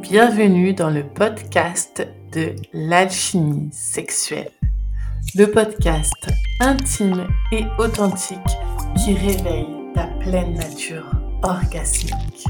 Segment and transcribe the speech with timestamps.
[0.00, 4.50] Bienvenue dans le podcast de l'alchimie sexuelle.
[5.34, 6.12] Le podcast
[6.60, 8.38] intime et authentique
[8.96, 11.10] qui réveille ta pleine nature
[11.42, 12.46] orgasmique.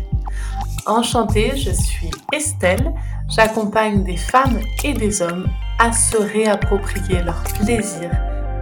[0.87, 2.93] Enchantée, je suis Estelle.
[3.29, 5.47] J'accompagne des femmes et des hommes
[5.79, 8.11] à se réapproprier leur plaisir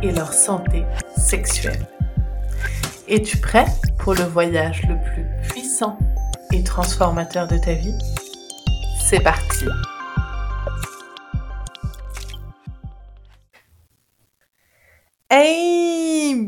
[0.02, 0.84] et leur santé
[1.16, 1.86] sexuelle.
[3.08, 3.66] Es-tu prêt
[3.98, 5.98] pour le voyage le plus puissant
[6.52, 7.94] et transformateur de ta vie?
[9.14, 9.66] C'est parti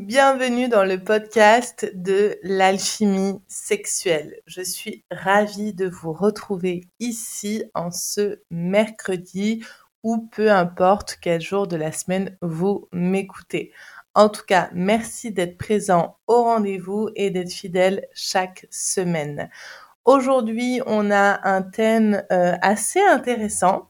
[0.06, 4.40] Bienvenue dans le podcast de l'alchimie sexuelle.
[4.46, 9.62] Je suis ravie de vous retrouver ici en ce mercredi
[10.02, 13.72] ou peu importe quel jour de la semaine vous m'écoutez.
[14.14, 19.50] En tout cas, merci d'être présent au rendez-vous et d'être fidèle chaque semaine.
[20.06, 23.88] Aujourd'hui, on a un thème euh, assez intéressant,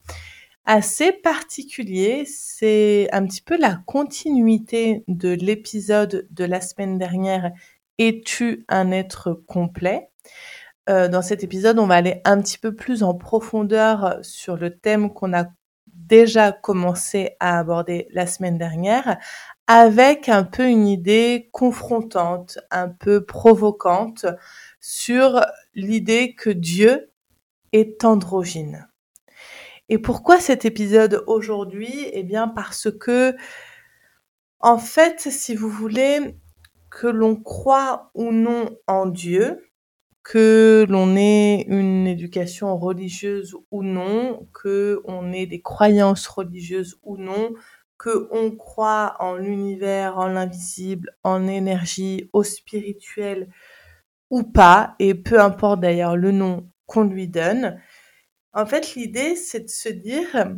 [0.65, 2.23] assez particulier.
[2.25, 7.51] C'est un petit peu la continuité de l'épisode de la semaine dernière
[7.99, 10.09] Es-tu un être complet?
[10.89, 14.75] Euh, Dans cet épisode, on va aller un petit peu plus en profondeur sur le
[14.75, 15.45] thème qu'on a
[15.85, 19.17] déjà commencé à aborder la semaine dernière,
[19.67, 24.25] avec un peu une idée confrontante, un peu provocante
[24.79, 25.45] sur
[25.77, 27.11] l'idée que Dieu
[27.71, 28.89] est androgyne.
[29.87, 32.09] Et pourquoi cet épisode aujourd'hui?
[32.11, 33.35] Eh bien parce que,
[34.59, 36.35] en fait, si vous voulez,
[36.89, 39.69] que l'on croit ou non en Dieu,
[40.23, 47.17] que l'on ait une éducation religieuse ou non, que on ait des croyances religieuses ou
[47.17, 47.53] non,
[47.97, 53.47] que on croit en l'univers, en l'invisible, en énergie, au spirituel
[54.29, 57.81] ou pas, et peu importe d'ailleurs le nom qu'on lui donne.
[58.53, 60.55] En fait, l'idée, c'est de se dire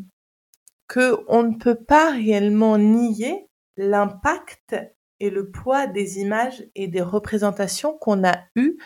[0.87, 4.75] que on ne peut pas réellement nier l'impact
[5.19, 8.77] et le poids des images et des représentations qu'on a eues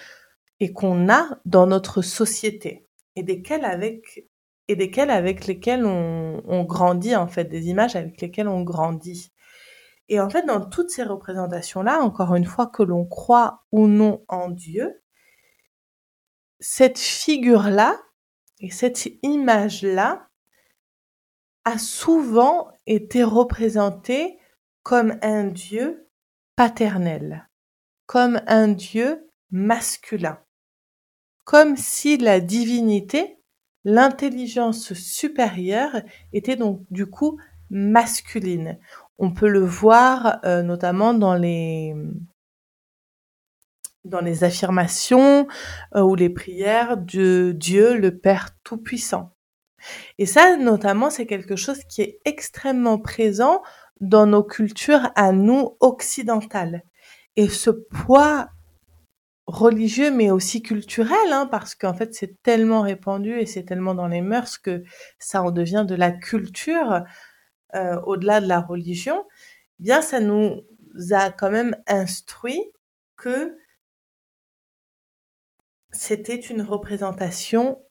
[0.60, 4.28] et qu'on a dans notre société et desquelles avec
[4.70, 9.34] et desquels avec lesquels on, on, grandit en fait, des images avec lesquelles on grandit.
[10.10, 14.24] Et en fait, dans toutes ces représentations-là, encore une fois que l'on croit ou non
[14.28, 15.02] en Dieu,
[16.60, 18.00] cette figure-là
[18.60, 20.30] et cette image-là
[21.66, 24.38] a souvent été représentée
[24.84, 26.10] comme un Dieu
[26.56, 27.50] paternel,
[28.06, 30.40] comme un Dieu masculin,
[31.46, 33.44] comme si la divinité
[33.86, 37.40] L'intelligence supérieure était donc du coup
[37.70, 38.80] masculine.
[39.18, 41.96] On peut le voir euh, notamment dans les
[44.04, 45.48] dans les affirmations
[45.96, 49.34] euh, ou les prières de Dieu le Père Tout-Puissant.
[50.18, 53.62] Et ça, notamment, c'est quelque chose qui est extrêmement présent
[54.00, 56.84] dans nos cultures à nous occidentales.
[57.36, 58.50] Et ce poids
[59.46, 64.08] religieux mais aussi culturel, hein, parce qu'en fait c'est tellement répandu et c'est tellement dans
[64.08, 64.84] les mœurs que
[65.20, 67.04] ça en devient de la culture
[67.76, 69.26] euh, au-delà de la religion,
[69.80, 70.64] eh bien ça nous
[71.12, 72.62] a quand même instruit
[73.18, 73.58] que
[75.92, 77.84] c'était une représentation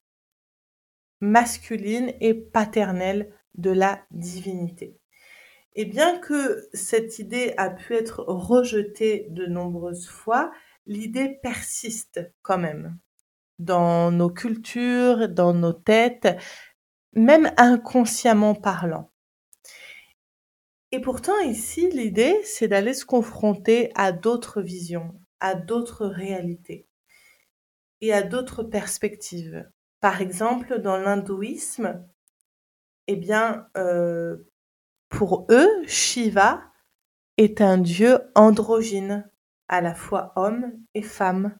[1.20, 4.98] masculine et paternelle de la divinité.
[5.74, 10.52] Et bien que cette idée a pu être rejetée de nombreuses fois,
[10.86, 12.98] l'idée persiste quand même
[13.58, 16.28] dans nos cultures, dans nos têtes,
[17.14, 19.11] même inconsciemment parlant.
[20.94, 26.86] Et pourtant ici, l'idée, c'est d'aller se confronter à d'autres visions, à d'autres réalités
[28.02, 29.66] et à d'autres perspectives.
[30.00, 32.06] Par exemple, dans l'hindouisme,
[33.06, 34.36] eh bien, euh,
[35.08, 36.62] pour eux, Shiva
[37.38, 39.30] est un dieu androgyne,
[39.68, 41.58] à la fois homme et femme.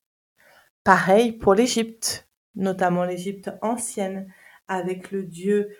[0.84, 4.30] Pareil pour l'Égypte, notamment l'Égypte ancienne,
[4.68, 5.74] avec le dieu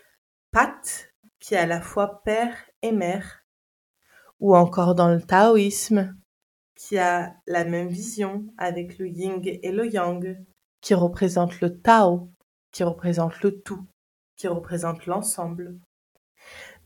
[0.53, 3.42] Pat, qui est à la fois père et mère.
[4.43, 6.17] Ou encore dans le taoïsme,
[6.75, 10.37] qui a la même vision avec le yin et le yang,
[10.81, 12.29] qui représente le Tao,
[12.73, 13.87] qui représente le tout,
[14.37, 15.79] qui représente l'ensemble.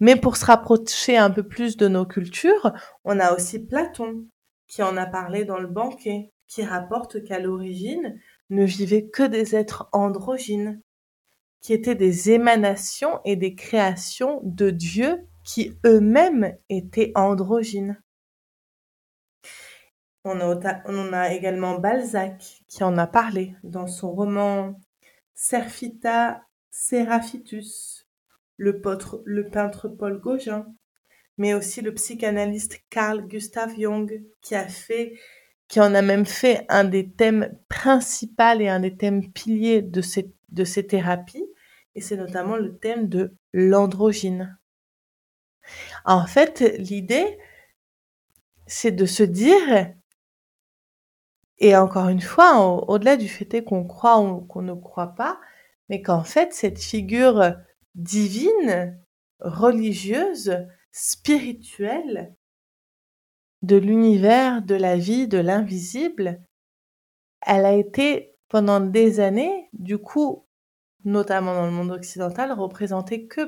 [0.01, 2.75] Mais pour se rapprocher un peu plus de nos cultures,
[3.05, 4.27] on a aussi Platon,
[4.69, 8.21] qui en a parlé dans le banquet, qui rapporte qu'à l'origine
[8.51, 10.83] ne vivaient que des êtres androgynes,
[11.63, 18.03] qui étaient des émanations et des créations de Dieu qui eux-mêmes étaient androgynes.
[20.25, 20.59] On a,
[21.13, 24.81] a, également Balzac qui en a parlé dans son roman
[25.35, 28.09] Serfita Séraphitus,
[28.57, 30.67] le, peintre Paul Gauguin,
[31.39, 37.57] mais aussi le psychanalyste Carl Gustav Jung, qui en a même fait un des thèmes
[37.69, 40.01] principaux et un des thèmes piliers de
[40.65, 41.47] ces thérapies,
[41.95, 44.59] et c'est notamment le thème de l'androgyne.
[46.05, 47.39] En fait, l'idée,
[48.67, 49.93] c'est de se dire,
[51.59, 52.59] et encore une fois,
[52.89, 55.41] au-delà du fait qu'on croit ou qu'on ne croit pas,
[55.89, 57.55] mais qu'en fait, cette figure
[57.95, 58.99] divine,
[59.41, 62.35] religieuse, spirituelle
[63.63, 66.43] de l'univers, de la vie, de l'invisible,
[67.41, 70.47] elle a été pendant des années, du coup,
[71.05, 73.43] notamment dans le monde occidental, représentée que,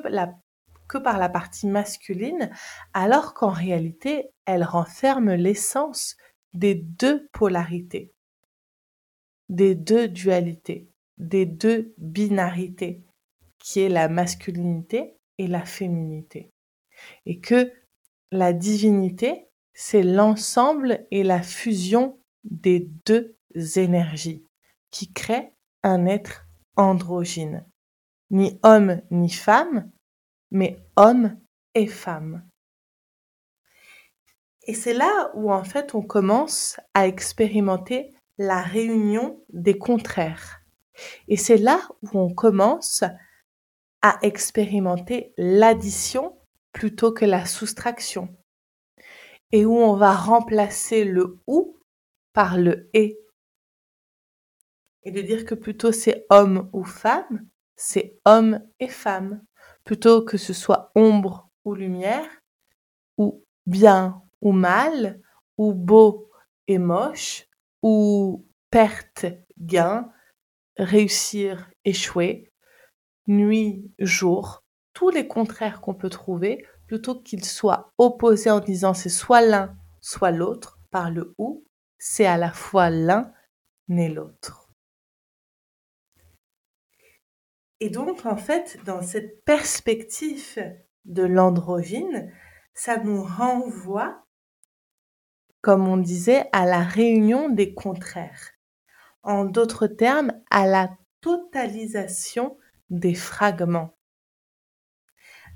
[0.89, 2.51] que par la partie masculine,
[2.95, 6.17] alors qu'en réalité, elle renferme l'essence
[6.55, 8.13] des deux polarités,
[9.49, 13.05] des deux dualités des deux binarités,
[13.59, 16.53] qui est la masculinité et la féminité.
[17.27, 17.73] Et que
[18.31, 23.37] la divinité, c'est l'ensemble et la fusion des deux
[23.77, 24.45] énergies
[24.91, 25.53] qui créent
[25.83, 26.47] un être
[26.77, 27.65] androgyne.
[28.31, 29.91] Ni homme ni femme,
[30.51, 31.39] mais homme
[31.75, 32.49] et femme.
[34.67, 40.61] Et c'est là où en fait on commence à expérimenter la réunion des contraires.
[41.27, 43.03] Et c'est là où on commence
[44.03, 46.39] à expérimenter l'addition
[46.73, 48.29] plutôt que la soustraction.
[49.53, 51.79] Et où on va remplacer le ou
[52.33, 53.19] par le et.
[55.05, 59.43] Et de dire que plutôt c'est homme ou femme, c'est homme et femme.
[59.89, 62.29] Plutôt que ce soit ombre ou lumière,
[63.17, 65.19] ou bien ou mal,
[65.57, 66.31] ou beau
[66.67, 67.47] et moche,
[67.83, 69.25] ou perte,
[69.59, 70.13] gain,
[70.77, 72.53] réussir, échouer,
[73.29, 74.63] nuit, jour,
[74.93, 79.75] tous les contraires qu'on peut trouver, plutôt qu'ils soient opposés en disant c'est soit l'un,
[80.03, 81.65] soit l'autre, par le ou,
[81.97, 83.33] c'est à la fois l'un
[83.89, 84.68] et l'autre.
[87.81, 90.59] Et donc, en fait, dans cette perspective
[91.05, 92.33] de l'androgyne,
[92.75, 94.27] ça nous renvoie,
[95.61, 98.53] comme on disait, à la réunion des contraires
[99.23, 100.91] en d'autres termes, à la
[101.21, 102.57] totalisation
[102.91, 103.97] des fragments.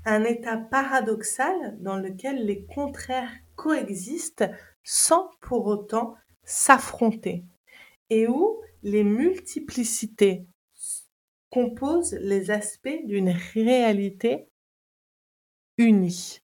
[0.05, 4.49] Un état paradoxal dans lequel les contraires coexistent
[4.83, 7.45] sans pour autant s'affronter
[8.09, 10.45] et où les multiplicités
[11.53, 14.49] composent les aspects d'une réalité
[15.77, 16.39] unie.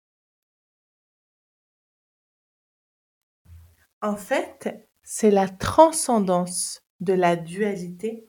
[4.01, 8.27] En fait, c'est la transcendance de la dualité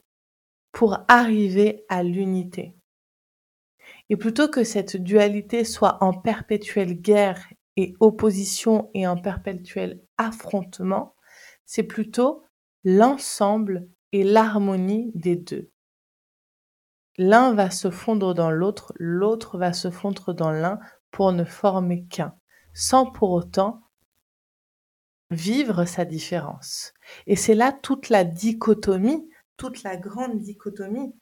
[0.70, 2.76] pour arriver à l'unité.
[4.08, 11.16] Et plutôt que cette dualité soit en perpétuelle guerre et opposition et en perpétuel affrontement,
[11.66, 12.44] c'est plutôt
[12.84, 15.72] l'ensemble et l'harmonie des deux.
[17.18, 20.78] L'un va se fondre dans l'autre, l'autre va se fondre dans l'un
[21.10, 22.34] pour ne former qu'un,
[22.72, 23.82] sans pour autant
[25.30, 26.94] vivre sa différence.
[27.26, 31.14] Et c'est là toute la dichotomie, toute la grande dichotomie.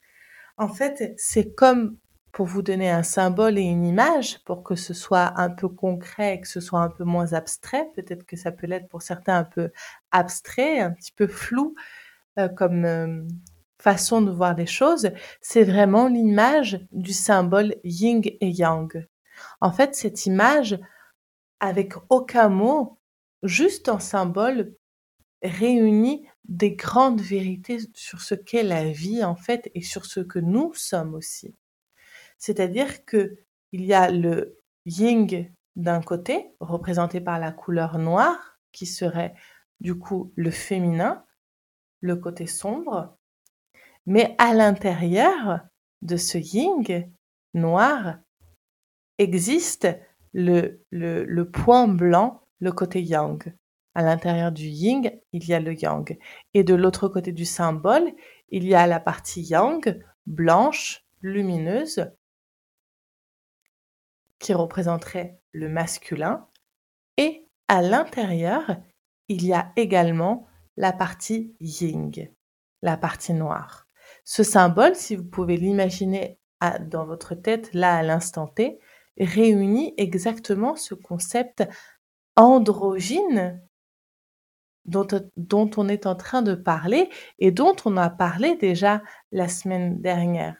[0.58, 1.96] En fait, c'est comme
[2.32, 6.38] pour vous donner un symbole et une image, pour que ce soit un peu concret,
[6.42, 7.88] que ce soit un peu moins abstrait.
[7.94, 9.70] Peut-être que ça peut l'être pour certains un peu
[10.10, 11.74] abstrait, un petit peu flou
[12.38, 13.22] euh, comme euh,
[13.80, 15.10] façon de voir les choses.
[15.40, 19.06] C'est vraiment l'image du symbole yin et yang.
[19.60, 20.78] En fait, cette image,
[21.60, 22.98] avec aucun mot,
[23.42, 24.74] juste un symbole
[25.42, 30.38] réunit des grandes vérités sur ce qu'est la vie en fait et sur ce que
[30.38, 31.54] nous sommes aussi.
[32.38, 33.36] C'est-à-dire que
[33.72, 35.26] il y a le yin
[35.74, 39.34] d'un côté, représenté par la couleur noire, qui serait
[39.80, 41.24] du coup le féminin,
[42.00, 43.15] le côté sombre,
[44.06, 45.60] mais à l'intérieur
[46.02, 47.10] de ce yin
[47.54, 48.18] noir
[49.18, 49.88] existe
[50.32, 53.54] le, point blanc le côté yang.
[53.94, 56.18] À l'intérieur du yin, il y a le yang.
[56.54, 58.12] Et de l'autre côté du symbole,
[58.50, 62.12] il y a la partie yang, blanche, lumineuse,
[64.38, 66.46] qui représenterait le masculin.
[67.16, 68.76] Et à l'intérieur,
[69.28, 70.46] il y a également
[70.76, 72.30] la partie ying,
[72.82, 73.85] la partie noire.
[74.28, 76.40] Ce symbole, si vous pouvez l'imaginer
[76.80, 78.80] dans votre tête là à l'instant T,
[79.18, 81.62] réunit exactement ce concept
[82.34, 83.62] androgyne
[84.84, 90.02] dont, on est en train de parler et dont on a parlé déjà la semaine
[90.02, 90.56] dernière.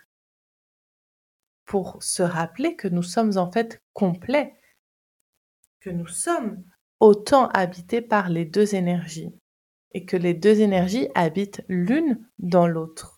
[1.65, 4.55] pour se rappeler que nous sommes en fait complets,
[5.81, 6.63] que nous sommes
[7.01, 9.35] autant habités par les deux énergies
[9.93, 13.16] et que les deux énergies habitent l'une dans l'autre.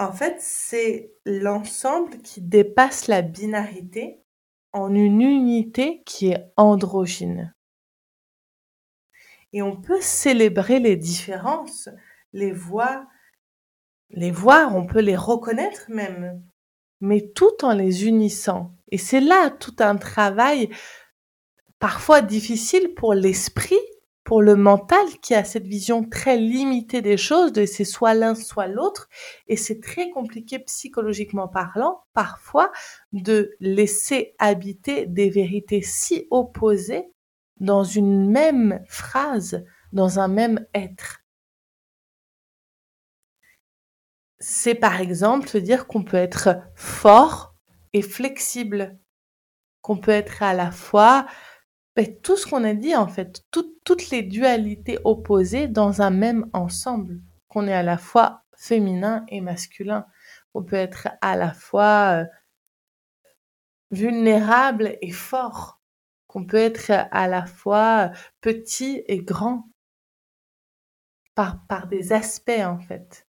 [0.00, 4.24] En fait, c'est l'ensemble qui dépasse la binarité
[4.72, 7.54] en une unité qui est androgyne.
[9.52, 11.90] Et on peut célébrer les différences,
[12.32, 13.04] les voir,
[14.08, 16.42] les voir, on peut les reconnaître même,
[17.02, 18.74] mais tout en les unissant.
[18.90, 20.70] Et c'est là tout un travail
[21.78, 23.76] parfois difficile pour l'esprit,
[24.30, 28.36] pour le mental qui a cette vision très limitée des choses, de c'est soit l'un,
[28.36, 29.08] soit l'autre.
[29.48, 32.70] Et c'est très compliqué psychologiquement parlant, parfois,
[33.12, 37.10] de laisser habiter des vérités si opposées
[37.58, 41.24] dans une même phrase, dans un même être.
[44.38, 47.56] C'est par exemple se dire qu'on peut être fort
[47.92, 48.96] et flexible,
[49.82, 51.26] qu'on peut être à la fois
[51.96, 56.48] ben, tout ce qu'on a dit en fait, toutes les dualités opposées dans un même
[56.52, 60.06] ensemble, qu'on est à la fois féminin et masculin.
[60.54, 62.24] On peut être à la fois euh,
[63.90, 65.80] vulnérable et fort,
[66.26, 69.68] qu'on peut être à la fois petit et grand,
[71.34, 73.26] par, des aspects en fait.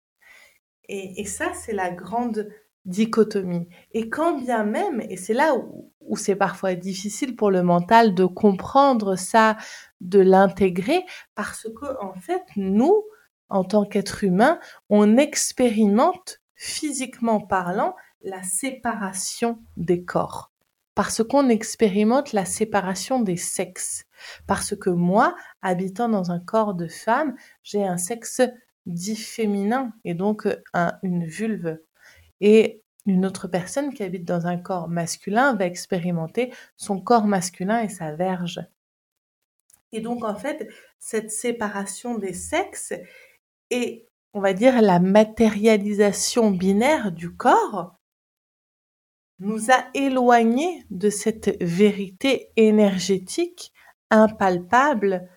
[0.88, 2.48] Et ça, c'est la grande
[2.86, 3.68] dichotomie.
[3.92, 8.14] Et quand bien même, et c'est là où, où c'est parfois difficile pour le mental
[8.14, 9.56] de comprendre ça,
[10.00, 13.04] de l'intégrer, parce que en fait, nous,
[13.48, 20.52] en tant qu'êtres humains, on expérimente physiquement parlant la séparation des corps.
[20.94, 24.04] Parce qu'on expérimente la séparation des sexes.
[24.46, 28.40] Parce que moi, habitant dans un corps de femme, j'ai un sexe
[28.86, 30.48] dit féminin et donc
[31.02, 31.78] une vulve.
[32.40, 37.80] Et une autre personne qui habite dans un corps masculin va expérimenter son corps masculin
[37.80, 38.60] et sa verge.
[39.92, 42.92] Et donc, en fait, cette séparation des sexes
[43.70, 47.96] et, on va dire, la matérialisation binaire du corps
[49.38, 53.72] nous a éloignés de cette vérité énergétique,
[54.10, 55.28] impalpable,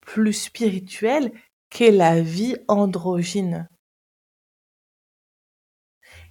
[0.00, 1.32] plus spirituelle
[1.70, 3.68] qu'est la vie androgyne.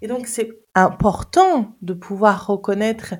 [0.03, 3.15] Et donc, c'est important de pouvoir reconnaître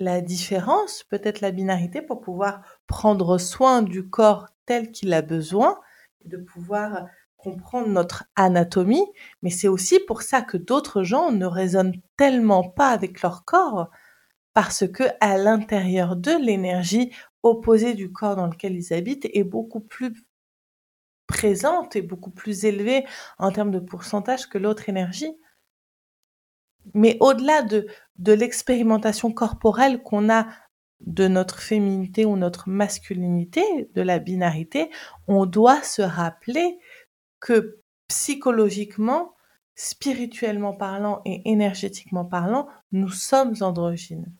[0.00, 5.78] la différence, peut-être la binarité, pour pouvoir prendre soin du corps tel qu'il a besoin,
[6.24, 7.06] de pouvoir
[7.36, 9.06] comprendre notre anatomie,
[9.42, 13.88] mais c'est aussi pour ça que d'autres gens ne raisonnent tellement pas avec leur corps,
[14.54, 17.12] parce que à l'intérieur d'eux, l'énergie
[17.44, 20.26] opposée du corps dans lequel ils habitent est beaucoup plus
[21.28, 23.06] présente et beaucoup plus élevée
[23.38, 25.32] en termes de pourcentage que l'autre énergie.
[26.94, 27.86] Mais au-delà de,
[28.32, 30.46] l'expérimentation corporelle qu'on a
[31.00, 33.62] de notre féminité ou notre masculinité,
[33.94, 34.90] de la binarité,
[35.28, 36.78] on doit se rappeler
[37.40, 39.34] que psychologiquement,
[39.74, 44.34] spirituellement parlant et énergétiquement parlant, nous sommes androgynes.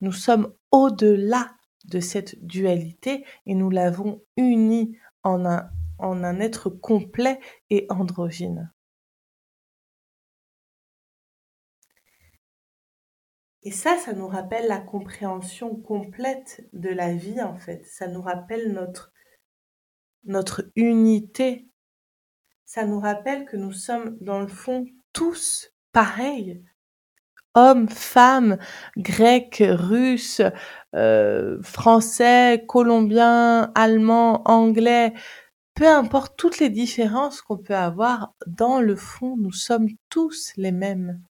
[0.00, 1.50] Nous sommes au-delà
[1.86, 5.68] de cette dualité et nous l'avons unie en un,
[5.98, 8.73] en un être complet et androgyne.
[13.64, 17.86] Et ça, ça nous rappelle la compréhension complète de la vie, en fait.
[17.86, 19.10] Ça nous rappelle notre,
[20.24, 21.66] notre unité.
[22.66, 26.62] Ça nous rappelle que nous sommes, dans le fond, tous pareils.
[27.54, 28.58] Hommes, femmes,
[28.98, 30.42] grecs, russes,
[30.94, 35.14] euh, français, colombiens, allemands, anglais,
[35.74, 40.72] peu importe toutes les différences qu'on peut avoir, dans le fond, nous sommes tous les
[40.72, 41.22] mêmes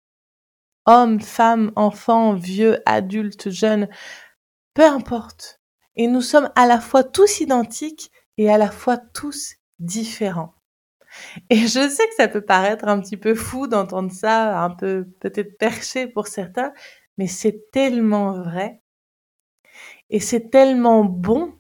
[0.87, 3.89] hommes, femmes, enfants, vieux, adultes, jeunes,
[4.75, 5.61] peu importe.
[5.97, 10.55] Et nous sommes à la fois tous identiques et à la fois tous différents.
[11.51, 15.07] Et je sais que ça peut paraître un petit peu fou d'entendre ça, un peu
[15.21, 16.73] peut-être perché pour certains,
[17.19, 18.83] mais c'est tellement vrai.
[20.11, 21.55] Et c'est tellement bon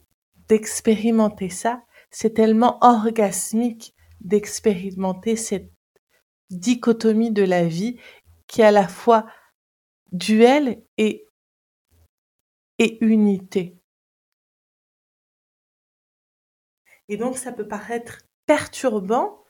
[0.49, 5.71] d'expérimenter ça, c'est tellement orgasmique d'expérimenter cette
[6.51, 7.99] dichotomie de la vie
[8.55, 9.27] qui est à la fois
[10.13, 11.27] duel et,
[12.79, 13.81] unité.
[17.09, 19.43] Et donc ça peut paraître perturbant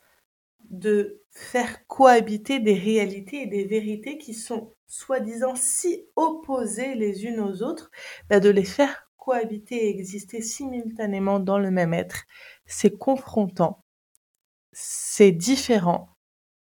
[0.71, 7.41] de faire cohabiter des réalités et des vérités qui sont soi-disant si opposées les unes
[7.41, 7.91] aux autres,
[8.31, 12.25] bah, de les faire cohabiter et exister simultanément dans le même être.
[12.65, 13.85] C'est confrontant,
[14.73, 16.17] c'est différent,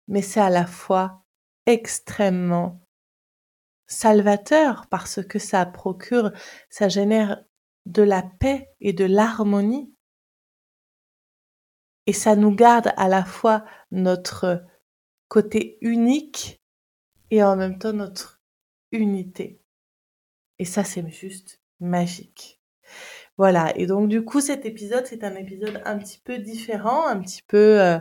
[0.07, 1.22] mais c'est à la fois
[1.65, 2.81] extrêmement
[3.87, 6.31] salvateur parce que ça procure,
[6.69, 7.43] ça génère
[7.85, 9.93] de la paix et de l'harmonie.
[12.05, 14.63] Et ça nous garde à la fois notre
[15.29, 16.61] côté unique
[17.31, 18.41] et en même temps notre
[18.91, 19.61] unité.
[20.59, 22.61] Et ça, c'est juste magique.
[23.37, 23.75] Voilà.
[23.77, 27.41] Et donc, du coup, cet épisode, c'est un épisode un petit peu différent, un petit
[27.41, 27.99] peu, euh,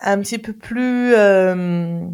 [0.00, 2.06] un petit peu plus euh,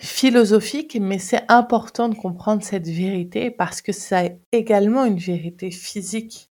[0.00, 6.50] philosophique, mais c'est important de comprendre cette vérité parce que c'est également une vérité physique.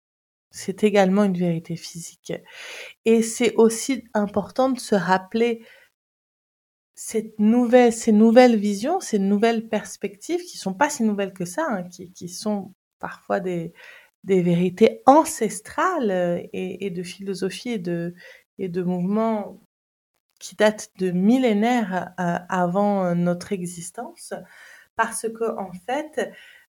[0.51, 2.31] C'est également une vérité physique.
[3.03, 5.65] Et c'est aussi important de se rappeler
[6.95, 11.65] cette nouvelle, ces nouvelles visions, ces nouvelles perspectives qui sont pas si nouvelles que ça,
[11.69, 13.73] hein, qui, qui sont parfois des,
[14.23, 18.15] des vérités ancestrales euh, et, et de philosophie et de,
[18.57, 19.59] et de mouvements
[20.39, 24.33] qui datent de millénaires euh, avant notre existence,
[24.95, 26.31] parce que en fait,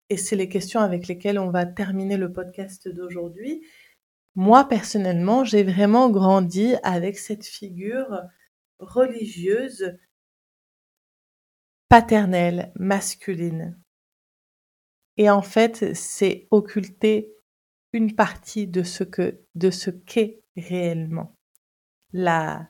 [0.08, 3.66] et c'est les questions avec lesquelles on va terminer le podcast d'aujourd'hui,
[4.34, 8.22] moi personnellement, j'ai vraiment grandi avec cette figure
[8.78, 9.96] religieuse
[11.88, 13.80] paternelle, masculine.
[15.16, 17.32] Et en fait, c'est occulter
[17.92, 21.34] une partie de ce que, de ce qu'est réellement
[22.12, 22.68] la,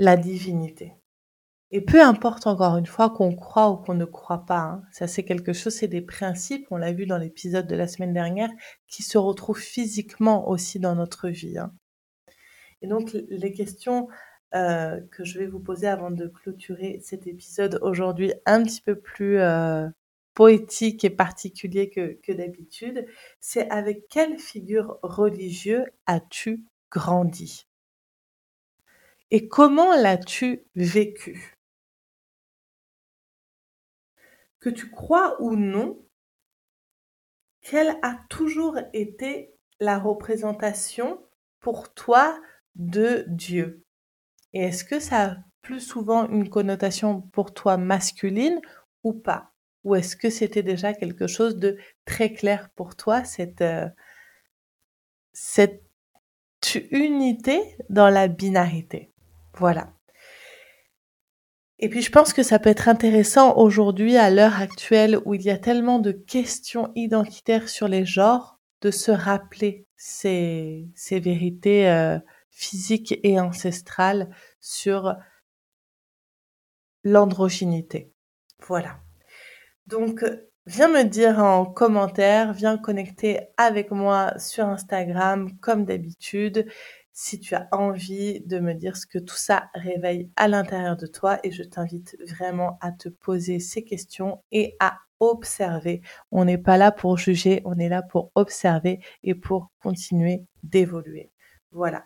[0.00, 0.94] la divinité.
[1.72, 5.06] Et peu importe encore une fois qu'on croit ou qu'on ne croit pas, hein, ça
[5.06, 8.48] c'est quelque chose, c'est des principes, on l'a vu dans l'épisode de la semaine dernière,
[8.88, 11.58] qui se retrouvent physiquement aussi dans notre vie.
[11.58, 11.74] Hein.
[12.80, 14.08] Et donc les questions
[14.54, 18.98] euh, que je vais vous poser avant de clôturer cet épisode aujourd'hui un petit peu
[18.98, 19.86] plus euh,
[20.32, 23.04] poétique et particulier que, que d'habitude,
[23.38, 27.66] c'est avec quelle figure religieuse as-tu grandi?
[29.30, 31.56] Et comment l'as-tu vécu?
[34.58, 36.04] Que tu crois ou non,
[37.62, 41.22] quelle a toujours été la représentation
[41.60, 42.40] pour toi
[42.74, 43.84] de Dieu?
[44.52, 48.60] Et est-ce que ça a plus souvent une connotation pour toi masculine
[49.04, 49.52] ou pas?
[49.84, 53.88] Ou est-ce que c'était déjà quelque chose de très clair pour toi, cette, euh,
[55.32, 55.82] cette
[56.92, 59.09] unité dans la binarité?
[59.54, 59.92] Voilà.
[61.78, 65.42] Et puis je pense que ça peut être intéressant aujourd'hui, à l'heure actuelle, où il
[65.42, 72.18] y a tellement de questions identitaires sur les genres, de se rappeler ces, vérités euh,
[72.50, 75.14] physiques et ancestrales sur
[77.02, 78.12] l'androgynité.
[78.66, 78.98] Voilà.
[79.86, 80.22] Donc,
[80.66, 86.66] viens me dire en commentaire, viens connecter avec moi sur Instagram comme d'habitude
[87.12, 91.06] si tu as envie de me dire ce que tout ça réveille à l'intérieur de
[91.06, 96.00] toi et je t'invite vraiment à te poser ces questions et à observer.
[96.30, 101.30] On n'est pas là pour juger, on est là pour observer et pour continuer d'évoluer.
[101.72, 102.04] Voilà.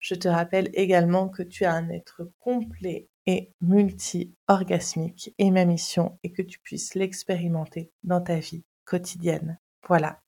[0.00, 6.18] Je te rappelle également que tu as un être complet et multi-orgasmique et ma mission
[6.22, 9.58] est que tu puisses l'expérimenter dans ta vie quotidienne.
[9.86, 10.20] Voilà.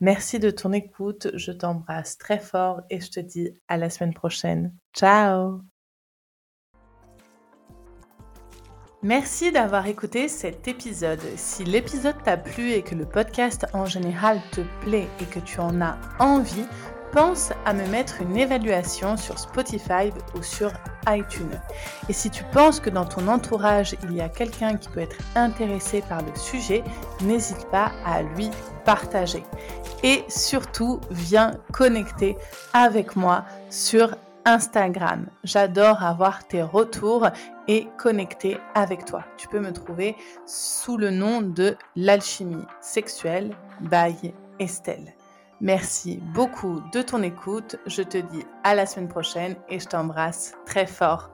[0.00, 1.28] Merci de ton écoute.
[1.34, 4.74] Je t'embrasse très fort et je te dis à la semaine prochaine.
[4.92, 5.60] Ciao
[9.02, 11.20] Merci d'avoir écouté cet épisode.
[11.36, 15.60] Si l'épisode t'a plu et que le podcast en général te plaît et que tu
[15.60, 16.64] en as envie,
[17.12, 20.72] pense à me mettre une évaluation sur Spotify ou sur
[22.08, 25.16] Et si tu penses que dans ton entourage, il y a quelqu'un qui peut être
[25.34, 26.82] intéressé par le sujet,
[27.22, 28.50] n'hésite pas à lui
[28.84, 29.42] partager.
[30.02, 32.36] Et surtout, viens connecter
[32.72, 35.26] avec moi sur Instagram.
[35.42, 37.28] J'adore avoir tes retours
[37.68, 39.24] et connecter avec toi.
[39.38, 45.14] Tu peux me trouver sous le nom de l'alchimie sexuelle by Estelle.
[45.60, 47.76] Merci beaucoup de ton écoute.
[47.86, 51.33] Je te dis à la semaine prochaine et je t'embrasse très fort.